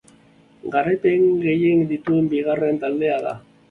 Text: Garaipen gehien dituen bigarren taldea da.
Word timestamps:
Garaipen 0.77 1.27
gehien 1.45 1.87
dituen 1.95 2.35
bigarren 2.35 2.85
taldea 2.85 3.27
da. 3.31 3.41